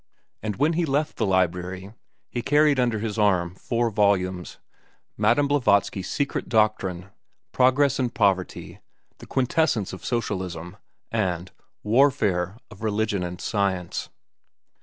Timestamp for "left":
0.87-1.17